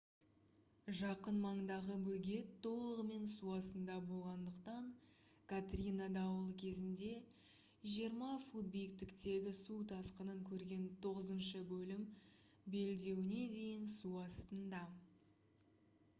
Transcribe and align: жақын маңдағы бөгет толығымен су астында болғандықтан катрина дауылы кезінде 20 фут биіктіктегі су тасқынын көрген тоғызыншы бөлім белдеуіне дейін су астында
жақын 0.99 1.35
маңдағы 1.41 1.95
бөгет 2.05 2.53
толығымен 2.67 3.25
су 3.33 3.49
астында 3.57 3.97
болғандықтан 4.11 4.87
катрина 5.51 6.07
дауылы 6.15 6.55
кезінде 6.63 7.09
20 7.97 8.23
фут 8.47 8.71
биіктіктегі 8.77 9.53
су 9.59 9.77
тасқынын 9.93 10.41
көрген 10.49 10.87
тоғызыншы 11.07 11.63
бөлім 11.75 12.01
белдеуіне 12.77 13.45
дейін 13.57 13.85
су 13.97 14.15
астында 14.25 14.83